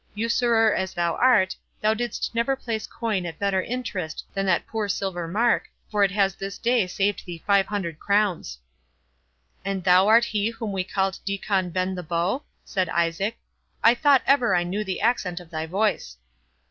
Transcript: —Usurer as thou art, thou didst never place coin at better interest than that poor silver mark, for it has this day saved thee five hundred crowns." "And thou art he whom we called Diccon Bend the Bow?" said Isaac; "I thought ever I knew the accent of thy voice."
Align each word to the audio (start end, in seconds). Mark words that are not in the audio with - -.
—Usurer 0.15 0.73
as 0.73 0.95
thou 0.95 1.13
art, 1.17 1.55
thou 1.79 1.93
didst 1.93 2.33
never 2.33 2.55
place 2.55 2.87
coin 2.87 3.23
at 3.27 3.37
better 3.37 3.61
interest 3.61 4.25
than 4.33 4.47
that 4.47 4.65
poor 4.65 4.89
silver 4.89 5.27
mark, 5.27 5.69
for 5.91 6.03
it 6.03 6.09
has 6.09 6.33
this 6.33 6.57
day 6.57 6.87
saved 6.87 7.23
thee 7.23 7.43
five 7.45 7.67
hundred 7.67 7.99
crowns." 7.99 8.57
"And 9.63 9.83
thou 9.83 10.07
art 10.07 10.25
he 10.25 10.49
whom 10.49 10.71
we 10.71 10.83
called 10.83 11.19
Diccon 11.23 11.69
Bend 11.69 11.95
the 11.95 12.01
Bow?" 12.01 12.41
said 12.65 12.89
Isaac; 12.89 13.37
"I 13.83 13.93
thought 13.93 14.23
ever 14.25 14.55
I 14.55 14.63
knew 14.63 14.83
the 14.83 15.01
accent 15.01 15.39
of 15.39 15.51
thy 15.51 15.67
voice." 15.67 16.17